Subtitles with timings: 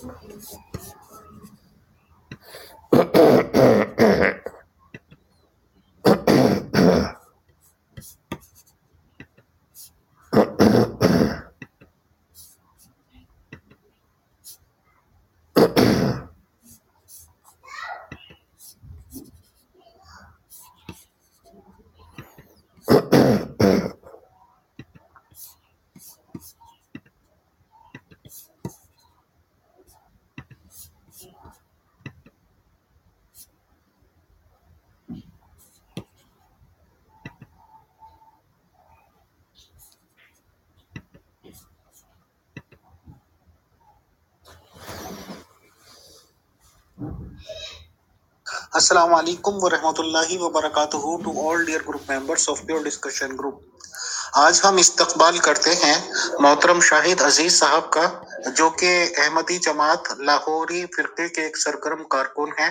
[0.00, 0.06] う
[2.96, 3.91] ん。
[48.72, 53.60] السلام علیکم ورحمۃ اللہ وبرکاتہ to all dear group members of pure discussion group
[54.32, 58.22] آج ہم استقبال کرتے ہیں محترم شاہد عزیز صاحب کا،
[58.56, 62.70] جو کہ احمدی جماعت لاہوری فرقے کے ایک سرگرم کارکن ہیں۔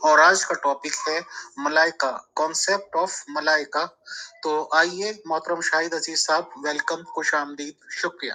[0.00, 1.20] اور آج کا ٹاپک ہے
[1.56, 3.84] ملائکہ کانسیپٹ آف ملائکہ۔
[4.42, 8.32] تو آئیے محترم شاہد عزیز صاحب ویلکم خوش آمدید، شکریہ۔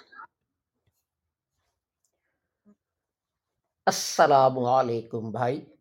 [3.85, 5.76] السلام علیکم بھائی۔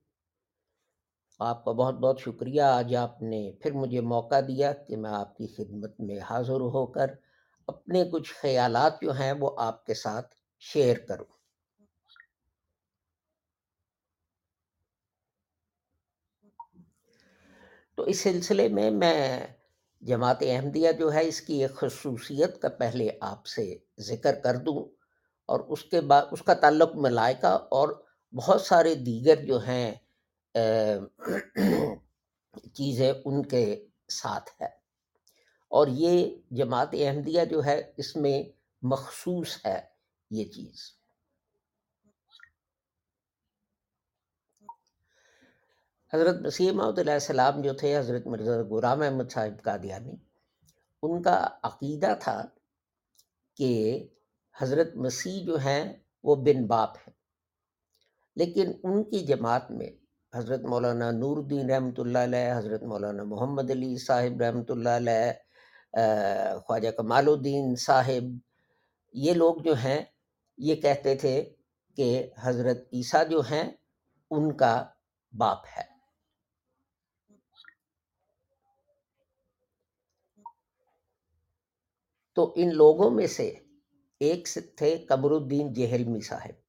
[1.40, 5.36] آپ کا بہت بہت شکریہ۔ آج آپ نے پھر مجھے موقع دیا کہ میں آپ
[5.36, 7.10] کی خدمت میں حاضر ہو کر
[7.68, 11.26] اپنے کچھ خیالات جو ہیں وہ آپ کے ساتھ شیئر کروں۔
[17.98, 19.46] تو اس سلسلے میں میں
[20.02, 23.64] جماعت احمدیہ جو ہے اس کی ایک خصوصیت کا پہلے آپ سے
[24.00, 24.84] ذکر کر دوں
[25.48, 27.88] اور اس کے بعد اس کا تعلق ملائکہ اور
[28.32, 29.94] بہت سارے دیگر جو ہیں
[32.72, 34.68] چیزیں ان کے ساتھ ہے۔
[35.68, 39.80] اور یہ جماعت احمدیہ جو ہے، اس میں مخصوص ہے
[40.30, 40.92] یہ چیز۔
[46.12, 50.14] حضرت مسیح محمد علیہ السلام جو تھے، حضرت مرزا غلام احمد صاحب قادیانی،
[51.02, 52.44] ان کا عقیدہ تھا
[53.56, 54.06] کہ
[54.58, 55.92] حضرت مسیح جو ہیں،
[56.22, 57.14] وہ بن باپ ہیں۔
[58.36, 60.06] لیکن ان کی جماعت میں
[60.36, 65.32] حضرت مولانا نور الدین رحمۃ اللہ علیہ، حضرت مولانا محمد علی صاحب رحمۃ اللہ علیہ
[66.66, 68.24] خواجہ کمال الدین صاحب،
[69.14, 70.04] یہ لوگ جو ہیں،
[70.58, 71.34] یہ کہتے تھے
[71.96, 72.08] کہ
[72.41, 73.64] حضرت عیسیٰ جو ہیں،
[74.30, 74.75] ان کا
[75.32, 75.84] باپ ہے۔
[82.36, 83.48] تو ان لوگوں میں سے
[84.20, 86.64] ایک تھے قبر الدین جہلمی صاحب۔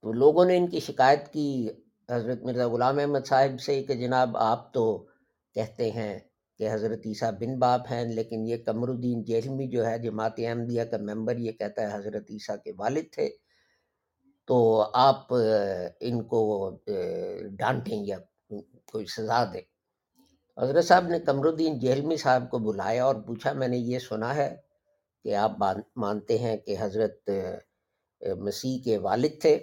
[0.00, 1.68] تو لوگوں نے ان کی شکایت کی
[2.10, 5.06] حضرت مرزا غلام احمد صاحب سے کہ جناب آپ تو
[5.54, 6.18] کہتے ہیں
[6.58, 10.84] کہ حضرت عیسیٰ بن باپ ہیں، لیکن یہ قمر الدین جیلمی جو ہے، جماعت احمدیہ
[10.84, 13.28] کا ممبر، یہ کہتا ہے حضرت عیسیٰ کے والد تھے۔
[14.48, 14.56] تو
[14.94, 15.34] آپ
[16.00, 16.40] ان کو
[17.58, 18.18] ڈانٹیں یا
[18.92, 19.66] کوئی سزا دیں۔
[20.62, 24.34] حضرت صاحب نے قمر الدین جیلمی صاحب کو بلایا اور پوچھا، میں نے یہ سنا
[24.34, 24.54] ہے
[25.24, 25.52] کہ آپ
[25.96, 27.30] مانتے ہیں کہ حضرت
[28.38, 29.58] مسیح کے والد تھے۔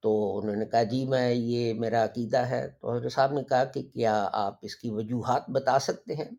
[0.00, 3.64] تو انہوں نے کہا جی میں، یہ میرا عقیدہ ہے۔ تو حضرت صاحب نے کہا
[3.64, 6.30] کہ کیا آپ اس کی وجوہات بتا سکتے ہیں؟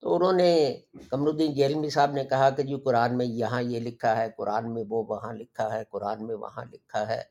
[0.00, 3.80] تو انہوں نے قمر الدین جیلمی صاحب نے کہا کہ جی قرآن میں یہاں یہ
[3.80, 7.22] لکھا ہے، قرآن میں وہ وہاں لکھا ہے، قرآن میں وہاں لکھا ہے۔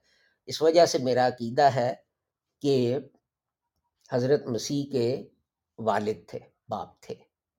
[0.46, 1.94] اس وجہ سے میرا عقیدہ ہے
[2.62, 2.97] کہ
[4.12, 5.23] حضرت مسیح کے
[5.78, 7.16] والد تھے، باپ تھے۔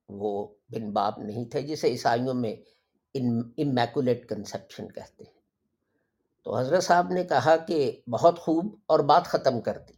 [0.09, 2.55] وہ بن باپ نہیں تھے، جسے عیسائیوں میں
[3.13, 5.32] ان امیکولیٹ کنسپشن کہتے ہیں۔
[6.43, 9.93] تو حضرت صاحب نے کہا کہ بہت خوب اور بات ختم کر دی۔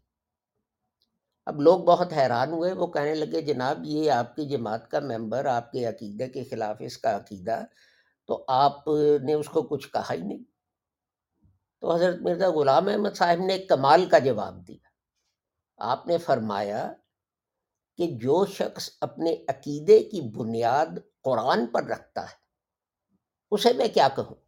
[1.46, 5.46] اب لوگ بہت حیران ہوئے، وہ کہنے لگے، جناب، یہ آپ کی جماعت کا ممبر،
[5.46, 7.64] آپ کے عقیدے کے خلاف اس کا عقیدہ،
[8.26, 8.88] تو آپ
[9.24, 10.44] نے اس کو کچھ کہا ہی نہیں۔
[11.82, 14.88] تو حضرت مرزا غلام احمد صاحب نے ایک کمال کا جواب دیا۔
[15.78, 16.94] آپ نے فرمایا
[17.98, 22.36] کہ جو شخص اپنے عقیدے کی بنیاد قرآن پر رکھتا ہے،
[23.52, 24.45] اسے میں کیا کہوں؟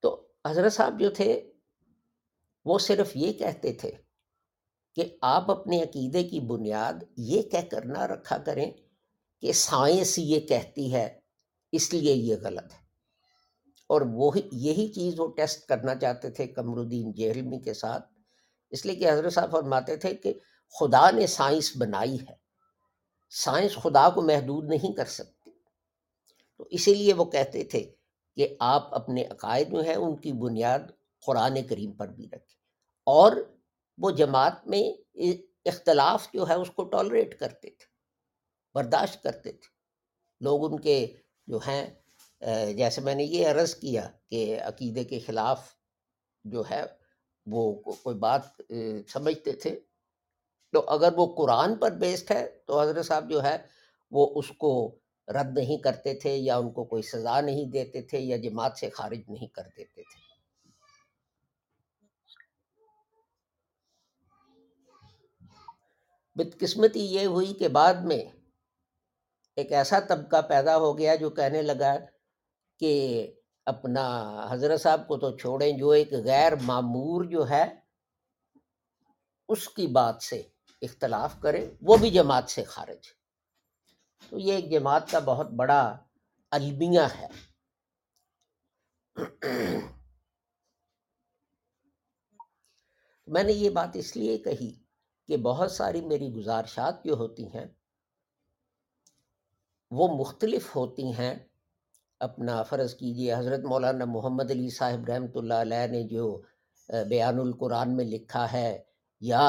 [0.00, 1.52] تو حضرت صاحب جو تھے،
[2.64, 3.90] وہ صرف یہ کہتے تھے
[4.94, 8.72] کہ آپ اپنے عقیدے کی بنیاد یہ کہہ کر نہ رکھا کریں
[9.40, 11.20] کہ سائنس یہ کہتی ہے،
[11.72, 12.82] اس لیے یہ غلط ہے۔
[13.86, 18.12] اور وہی، یہی چیز وہ ٹیسٹ کرنا چاہتے تھے قمر الدین جہلمی کے ساتھ۔
[18.70, 20.34] اس لیے کہ حضرت صاحب فرماتے تھے کہ
[20.80, 22.41] خدا نے سائنس بنائی ہے۔
[23.34, 25.50] سائنس خدا کو محدود نہیں کر سکتی
[26.56, 27.92] تو اسی لیے وہ کہتے تھے
[28.36, 30.78] کہ آپ اپنے عقائد جو ہیں ان کی بنیاد
[31.26, 32.60] قرآن کریم پر بھی رکھیں۔
[33.06, 33.32] اور
[33.98, 34.82] وہ جماعت میں
[35.64, 37.86] اختلاف جو ہے اس کو ٹالریٹ کرتے تھے،
[38.74, 39.68] برداشت کرتے تھے۔
[40.40, 41.06] لوگ ان کے
[41.46, 41.90] جو ہیں
[42.74, 45.74] جیسے میں نے یہ عرض کیا کہ عقیدے کے خلاف
[46.44, 46.82] جو ہے
[47.46, 48.42] وہ کوئی بات
[49.08, 49.80] سمجھتے تھے۔
[50.72, 53.56] تو اگر وہ قرآن پر بیسڈ ہے، تو حضرت صاحب جو ہے،
[54.10, 54.98] وہ اس کو
[55.28, 58.90] رد نہیں کرتے تھے یا ان کو کوئی سزا نہیں دیتے تھے یا جماعت سے
[58.90, 60.20] خارج نہیں کر دیتے تھے۔
[66.36, 68.22] بدقسمتی یہ ہوئی کہ بعد میں
[69.56, 71.94] ایک ایسا طبقہ پیدا ہو گیا جو کہنے لگا
[72.80, 72.92] کہ
[73.66, 74.04] اپنا
[74.50, 77.64] حضرت صاحب کو تو چھوڑیں جو ایک غیر معمور جو ہے،
[79.48, 80.42] اس کی بات سے
[80.82, 83.08] اختلاف کرے وہ بھی جماعت سے خارج۔
[84.30, 85.82] تو یہ ایک جماعت کا بہت بڑا
[86.52, 87.28] المیہ ہے۔
[93.26, 94.72] میں نے یہ بات اس لیے کہی
[95.28, 97.66] کہ بہت ساری میری گزارشات جو ہوتی ہیں،
[99.90, 101.34] وہ مختلف ہوتی ہیں۔
[102.20, 106.26] اپنا فرض کیجیے، حضرت مولانا محمد علی صاحب رحمۃ اللہ علیہ نے جو
[107.08, 108.82] بیان القرآن میں لکھا ہے،
[109.22, 109.46] یا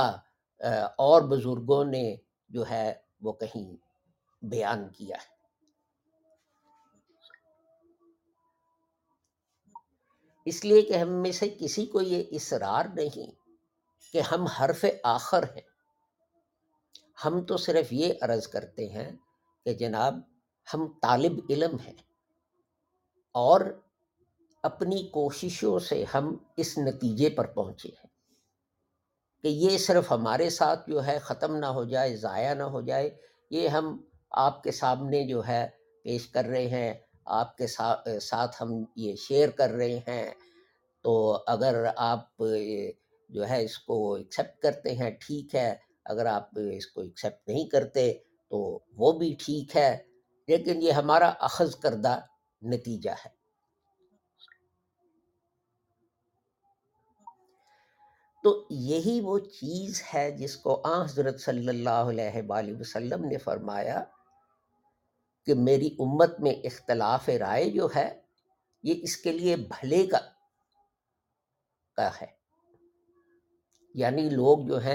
[0.97, 2.15] اور بزرگوں نے
[2.49, 3.75] جو ہے وہ کہیں
[4.41, 5.33] بیان کیا ہے۔
[10.45, 13.31] اس لیے کہ ہم میں سے کسی کو یہ اصرار نہیں
[14.13, 15.61] کہ ہم حرف آخر ہیں۔
[17.25, 19.11] ہم تو صرف یہ عرض کرتے ہیں
[19.65, 20.15] کہ جناب
[20.73, 21.93] ہم طالب علم ہیں
[23.31, 23.61] اور
[24.63, 28.12] اپنی کوششوں سے ہم اس نتیجے پر پہنچے ہیں۔
[29.43, 33.09] کہ یہ صرف ہمارے ساتھ جو ہے ختم نہ ہو جائے، ضائع نہ ہو جائے،
[33.51, 33.97] یہ ہم
[34.31, 35.65] آپ کے سامنے جو ہے
[36.05, 36.93] پیش کر رہے ہیں،
[37.25, 40.31] آپ کے ساتھ ہم یہ شیئر کر رہے ہیں۔
[41.05, 42.43] تو اگر آپ
[43.29, 45.73] جو ہے اس کو ایکسیپٹ کرتے ہیں، ٹھیک ہے،
[46.05, 48.11] اگر آپ اس کو ایکسیپٹ نہیں کرتے
[48.51, 49.97] تو وہ بھی ٹھیک ہے،
[50.47, 52.19] لیکن یہ ہمارا اخذ کردہ
[52.61, 53.42] نتیجہ ہے۔
[58.43, 63.37] تو یہی وہ چیز ہے جس کو آ حضرت صلی اللہ علیہ وآلہ وسلم نے
[63.37, 64.03] فرمایا
[65.45, 68.21] کہ میری امت میں اختلاف رائے جو ہے،
[68.83, 70.19] یہ اس کے لیے بھلے کا
[71.95, 72.43] کا ہے۔
[73.93, 74.91] یعنی لوگ جو ہیں